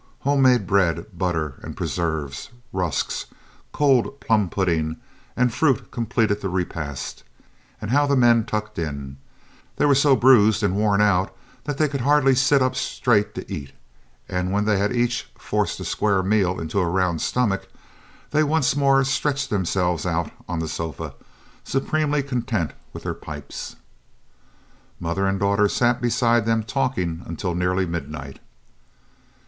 [0.21, 3.27] Home made bread, butter, and preserves, rusks,
[3.71, 4.97] cold plum pudding,
[5.37, 7.21] and fruit completed the repast
[7.79, 9.17] and how the men tucked in!
[9.75, 13.53] They were so bruised and worn out that they could hardly sit up straight to
[13.53, 13.73] eat,
[14.27, 17.67] and when they had each "forced a square meal into a round stomach"
[18.31, 21.13] they once more stretched themselves out on the sofas,
[21.63, 23.75] supremely content with their pipes.
[24.99, 28.39] Mother and daughter sat beside them talking until nearly midnight.